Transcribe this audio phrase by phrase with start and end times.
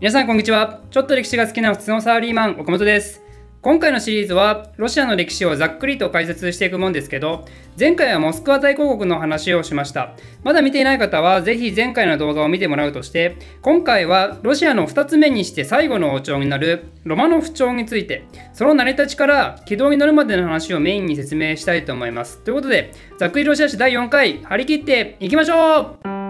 [0.00, 0.80] 皆さんこんにちは。
[0.90, 3.22] ちょっと歴史が好きな普通のサラリーマン岡本です。
[3.62, 7.46] 今回のシリーズはロシアの歴史をざっくりと解説していくもんですけど
[7.80, 10.14] 前回はモスクワ大公国の話をしました。
[10.42, 22.40] まだ見ていない方はぜひ前回の動画を見てもらうとして今回はロシアの2つ目にして最後の王朝になるロマノフ朝についてその成り立ちから軌道に乗るまでの話をメインに説明したいと思います。
[22.40, 26.23] ということでざっくりロシア史第4回張り切っていきましょう。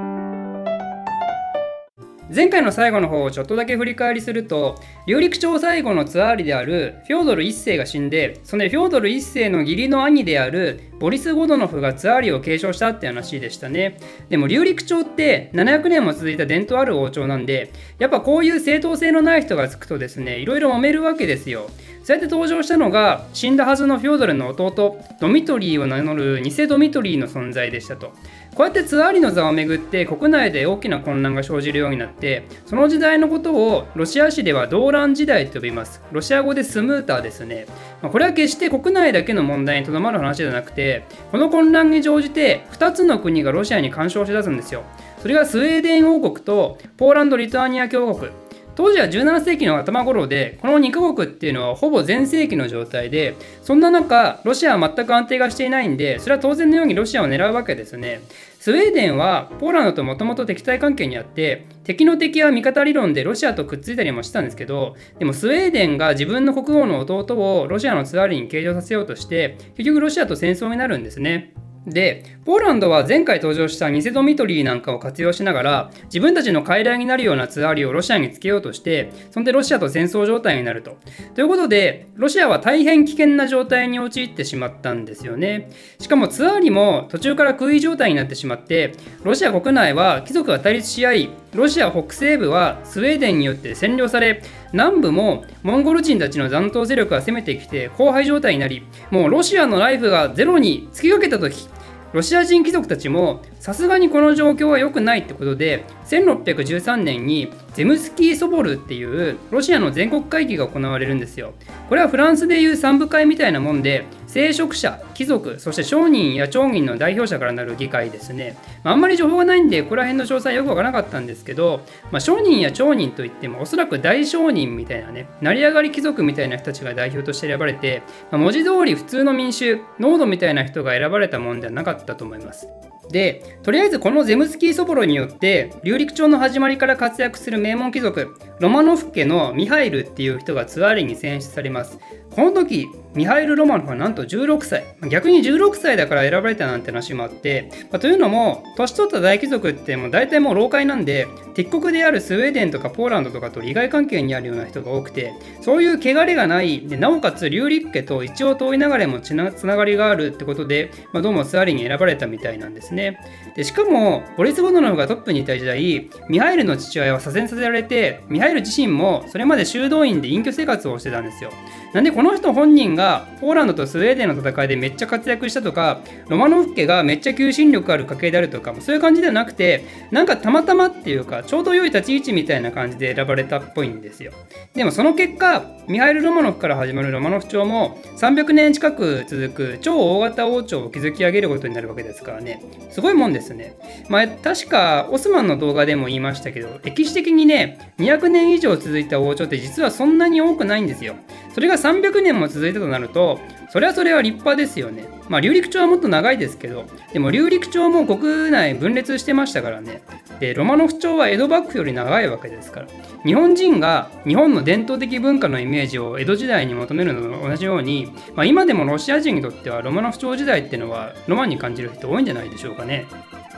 [2.35, 4.75] 前回の最後の方をちょっとだけ振り返りすると
[5.07, 13.99] 劉陸朝最後のツアーリであるフョードル1世が死んでそのフョードル1世の義理の兄であるボリス・ゴドノフがツアーリを継承したって話でしたね。
[14.31, 21.71] でも劉陸朝って700年も続いた伝統ある王朝なんでやっぱこういう正当性のない人がつくとですねいろいろ揉めるわけですよ。
[22.03, 28.13] そうやって登場したのが死んだはずのフョードルの弟ドミトリーを名乗る偽ドミトリーの存在でしたと。
[28.55, 32.24] こうやってツアーリの座をめぐって国内で大きな混乱が生じるようになって
[32.67, 36.01] その時代のことをロシア史では動乱時代と呼びます。
[36.13, 37.67] ロシア語でスムーターですね、
[38.03, 44.83] まあ、これは決して国内だけの問題にとどまる話じゃなくてこの混乱に乗じて2つの国がロシアに干渉しだすんですよ。
[45.21, 48.31] それがスウェーデン王国とポーランド・リトアニア共和国。
[48.77, 58.21] 当時は17世紀の頭頃でこの2カ国っていうのはほぼ全盛期の状態でそんな中ロシアは全く安定がしていないんでそれは当然のようにロシアを狙うわけですね。
[58.65, 71.53] スウェーデンはポーランドともともと敵対関係にあって敵の敵は味方理論でロシアとくっついたりもしたんですけどでもスウェーデンが自分の国王の弟をロシアのツアーリに計上させようとして結局ロシアと戦争になるんですね。
[71.87, 80.97] で、ポーランドは前回登場した偽ドミトリーなんかを活用しながら、自分たちの傀儡になるようなツアーリをロシアにつけようとして、そんでロシアと戦争状態になると。
[81.35, 85.71] ということで、ロシアは大変危険な状態に陥ってしまったんですよね。
[85.99, 101.69] しかもツアーリも途中から空位状態になってしまって、ロシア国内は貴族が対立し合い、ロシア北西部はスウェーデンによって占領され、南部もモンゴル人たちの残党勢力が攻めてきて荒廃状態になり、もうロシアのライフがゼロに突きかけた時、
[102.15, 111.55] ロシア人貴族たちもさすがにこの状況は良くないってことで1613年にゼムスキー・ソボルっていうロシアの全国会議が行われるんですよ。
[111.89, 118.57] これはフランスでいう三部会みたいなもんで聖職者、貴族、そして商人や町人の代表者からなる議会ですね。
[118.83, 128.03] まあ、あんまり情報がないんで、ここら辺の詳細よくわからなかったんですけど、まあ、商人や町人といっても、おそらく大商人みたいなね、成り上がり貴族みたいな人たちが代表として選ばれて、
[128.33, 132.67] まあ、文字通り普通の民衆、濃度みたいな人が選ばれたもんではなかったと思います。
[133.11, 141.99] で、とりあえずこのゼムスキー・ソボロによって、竜陸町の始まりから活躍する名門貴族、ロマノフ家のミハイルっていう人がツアーリに選出されます。
[142.31, 144.85] この時、ミハイル・ロマノフはなんと16歳。
[145.09, 163.21] 逆に16歳だから選ばれたなんて話もあって、まあ、というのも、年取った大貴族ってもう大体もう老快なんで、敵国であるスウェーデンとかポーランドとかと利害関係にあるような人が多くて、そういう汚れがない、でなおかつ劉陸家と一応遠いながらもつながりがあるってことで、まあ、どうもツアリに選ばれたみたいなんですね。
[163.55, 171.51] でしかも、ボリス・ボドノフがトップにいた時代、ミハイルの父親は左遷させられて、ミハイル自身もそれまで修道院で隠居生活をしてたんですよ。
[171.93, 173.04] なんでこの人本人が
[173.41, 184.33] ポーランドとスウェーデンの戦いでめっちゃ活躍したとか、ロマノフ家がめっちゃ求心力ある家系であるとか、そういう感じではなくて、なんかたまたまっていうか、ちょうど良い立ち位置みたいな感じで選ばれたっぽいんですよ。
[184.75, 192.63] でもその結果、ミハイル・ロマノフから始まるロマノフ朝も300年近く続く超大型王朝を築き上げることになるわけですからね。
[192.91, 193.75] すごいもんですね。
[194.09, 201.15] まあ確かオスマンの動画でも言いましたけど、歴史的にね、200年以上続いた王朝って実はそんなに多くないんですよ。
[201.55, 203.41] それが300年も続いたとなると、
[203.71, 205.05] それはそれは立派ですよね。
[205.29, 210.03] まあ、竜陸朝はもっと長いですけど、でも竜陸朝も国内分裂してましたからね。
[210.39, 212.87] で、ロマノフ朝は江戸幕府より長いわけですから。
[213.25, 223.07] 日本人が日本の伝統的文化のイメージを江戸時代に求めるのと同じように、まあ、今でもロシア人にとってはロマノフ朝時代っていうのはロマンに感じる人多いんじゃないでしょうかね。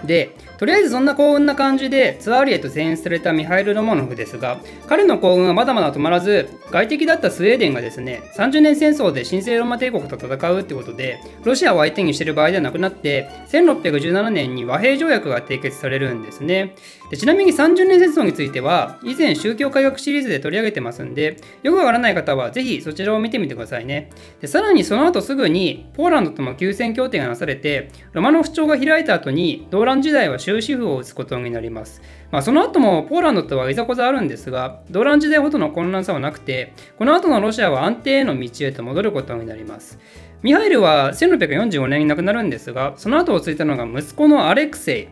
[0.05, 16.75] で、とりあえずそんな幸運な感じでツアーリへと選出されたミハイル・ロマノフですが、彼の幸運はまだまだ止まらず、外敵だったスウェーデンがですね、30年戦争で神聖ローマ帝国と戦うってことで、ロシアを相手にしてる場合ではなくなって、1617年に和平条約が締結されるんですね。
[17.11, 24.11] でちなみに30年戦争については、以前宗教改革シリーズで取り上げてますんで、よくわからない方はぜひそちらを見てみてくださいね。
[24.41, 32.03] でさらにその後すぐに、ポーランドとも休戦協定がなされて、ロマノフ朝が開いた後に、動乱時代は終止符を打つことになります。
[32.31, 39.99] まあ、その後もポーランドとはいざこざあるんですが、動乱時代ほどの混乱さはなくて、この後のロシアは安定への道へと戻ることになります。
[40.43, 45.09] ミハイルは1645年に亡くなるんですが、その後を継いだのが息子のアレクセイ。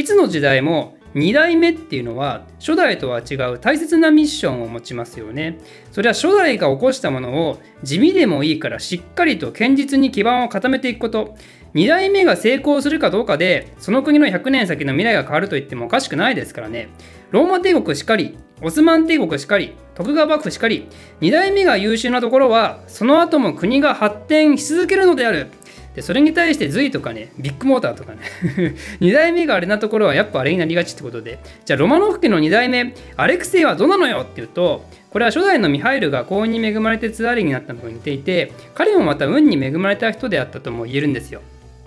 [0.00, 5.58] いつの時代も2代目っていうのは初代とは違う大切なミッションを持ちますよね
[5.90, 11.36] それは初代が起こしたものを地味でもいいからしっかりと堅実に基盤を固めていくこと
[11.74, 16.88] 2代目が成功するかどうかでその国の100年先の未来が変わると言ってもおかしくないですからね。
[17.30, 20.88] ローマ帝国しかりオスマン帝国しかり徳川幕府しかり
[21.20, 25.48] 2代目が優秀なところはその後も国が発展し続けるのである。
[25.94, 28.18] でそれに対して隋とかねビッグモーターとかね
[29.00, 31.38] 2代目があれなところはやっぱあれになりがちってことで。
[31.64, 41.42] じゃあロマノフ家の2代目アレクセイはどうなのよっていうとこれは初代のミハイルが幸運に恵まれてツアーリになったのと似ていて彼もまた運に恵まれた人であったとも言えるんですよ。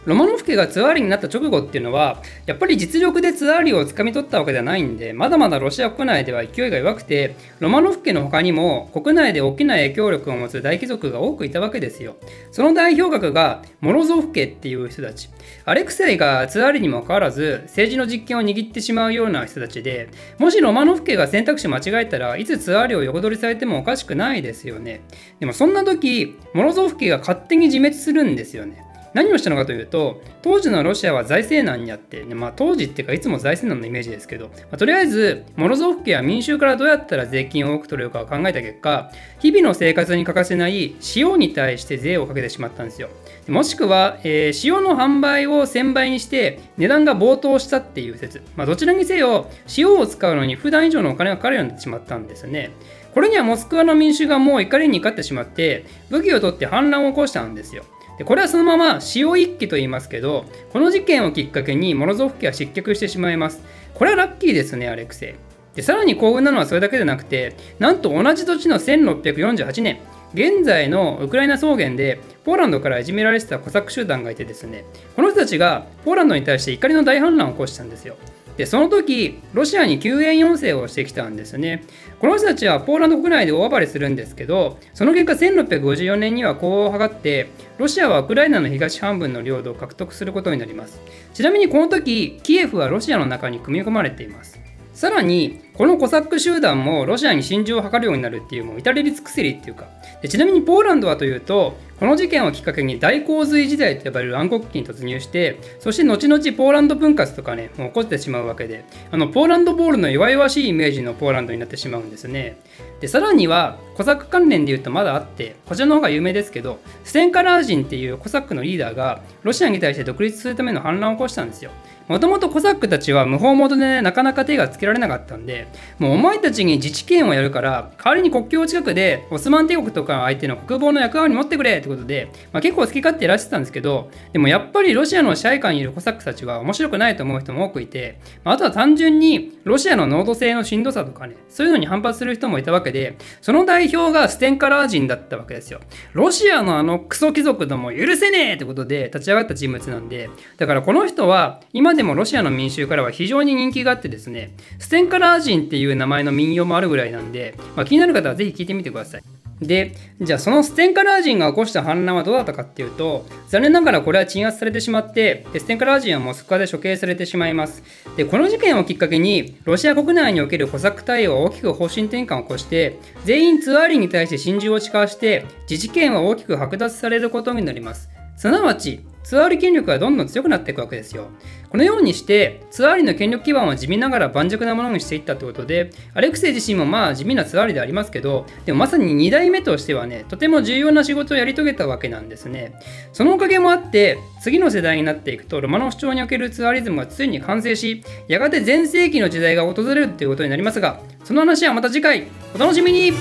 [0.05, 12.15] ロマノフ家がツアーリになった直後っていうのはやっぱり実力でツアーリをつかみ取ったわけではないんでまだまだロシア国内では勢いが弱くてロマノフ家の他にも国内で大きな影響力を持つ大貴族が多くいたわけですよ。
[12.51, 15.29] その代表格がモロゾフ家っていう人たち。
[15.65, 20.09] アレクセイがツアーリにもかかわらず政治の実権を握ってしまうような人たちで
[20.39, 25.01] もしロマノフ家が選択肢間違えたらいつツアーリを横取りされてもおかしくないですよね。
[25.39, 28.90] でもそんな時モロゾフ家が勝手に自滅するんですよね。
[29.13, 43.09] 何をしたのかというと当時のロシアは財政難にあって、ね、まあ、当時っていうかいつも財政難のイメージですけど、まあ、とりあえずモロゾフ家や民衆からどうやったら税金を多く取れるかを考えた結果日々の生活に欠かせない塩に対して税をかけてしまったんですよ。
[43.47, 52.71] もしくは、えー、塩の販売を1000倍にして値段が暴騰したっていう説、まあ、どちらにせよ塩を使うのに普段以上のお金がかかるようになってしまったんですね。
[53.13, 57.83] これにはモスクワの民衆がもう怒りに怒ってしまって武器を取って反乱を起こしたんですよ。
[58.21, 63.63] でこれはそのまま塩一揆と言いますけどこの事件をきっかけにモロゾフ家は失脚してしまいます。
[63.95, 65.75] これはラッキーですねアレクセイ。
[65.75, 70.01] でさらに幸運なのはそれだけでなくてなんと同じ土地の1648年
[70.35, 74.85] 現在のウクライナ草原でポーランドからいじめられてたコサック集団がいてですね
[75.15, 78.17] この人たちがポーランドに対して怒りの大反乱を起こしたんですよ。
[78.57, 81.83] でその時ロシアに救援要請をしてきたんですね。
[82.19, 91.01] この人たちはポーランド国内で大暴れするんですけどその結果1654年にはこう図ってロシアはウクライナの東半分の領土を獲得することになります。
[91.33, 94.59] ちなみにこの時キエフはロシアの中に組み込まれています。
[95.01, 99.87] さらにこのコサック集団もロシアに心中を図るようになるっていうもう至れり尽くせりっていうか。
[100.21, 108.85] でちなみにポーランドはというとこの事件をきっかけに大洪水時代と呼ばれる暗黒期に突入してそして後々ポーランド分割とかねもう起こってしまうわけで。
[109.09, 112.59] あのポーランドボールの弱々しいイメージのポーランドになってしまうんですね。
[112.99, 121.71] でさらにはコサック関連で言うとまだあってこちらの方が有名ですけどステンカラー人っていうコサックのリーダーがロシアに対して独立するための反乱を起こしたんですよ。
[122.11, 125.67] もともとコサックたちは無法元で、なかなか手がつけられなかったんで、
[125.97, 145.79] もうお前たちに自治権をやるから、代わりに国境近くでオスマン帝国とか相手の国防の役割に持ってくれってことで、まあ、結構好き勝手いらしてたんですけど、でもやっぱりロシアの支配下にいるコサックたちは面白くないと思う人も多くいて、まあ、あとは単純にロシアの濃度性のしんどさとかね、そういうのに反発する人もいたわけで、その代表がステンカラー人だったわけですよ。
[146.11, 159.23] ロシアのあのクソ貴族ども許せねえってことで立ち上がった人物なんで、だからこの人は今ででもロシアの民衆からは非常に人気があってですね、ステンカ・ラージンっていう名前の民謡もあるぐらいなんで、まあ、気になる方はぜひ聞いてみてください。
[159.61, 167.83] で、じゃあそのステンカ・ラージンが起こした反乱はどうだったかっていうと、残念ながらこれは鎮圧されてしまって、ステンカ・ラージンはモスクワで処刑されてしまいます。
[168.17, 178.09] で、この事件をきっかけに、ロシア国内におけるコサック対応は大きく方針転換を起こして、全員ツアーリンに対して心中を誓わして、自治権は大きく剥奪されることになります。
[178.41, 181.27] すなわち、ツアーリ権力がどんどん強くなっていくわけですよ。
[181.69, 192.73] このようにしてツアーリの権力基盤は地味ながら盤石なものにしていったってことでアレクセイ自身もまあ地味なツアーリでありますけどでもまさに2代目としてはねとても重要な仕事をやり遂げたわけなんですね
[193.13, 203.13] そのおかげもあって次の世代になっていくとロマノフ朝におけるツアーリズムがついに完成しやがて全盛期の時代が訪れるっていうことになりますがその話はまた次回お楽しみに